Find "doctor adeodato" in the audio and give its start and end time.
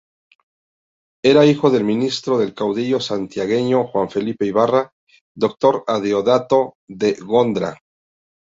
5.37-6.73